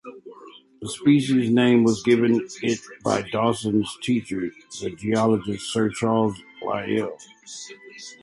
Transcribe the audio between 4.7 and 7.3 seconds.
the geologist Sir Charles Lyell.